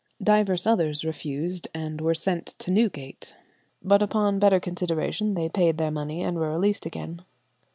Divers 0.23 0.65
others 0.65 1.05
refused, 1.05 1.67
and 1.75 2.01
were 2.01 2.15
sent 2.15 2.55
to 2.57 2.71
Newgate; 2.71 3.35
but 3.83 4.01
upon 4.01 4.39
better 4.39 4.59
consideration 4.59 5.35
they 5.35 5.47
paid 5.47 5.77
their 5.77 5.91
money, 5.91 6.23
and 6.23 6.37
were 6.39 6.49
released 6.51 6.87
again." 6.87 7.21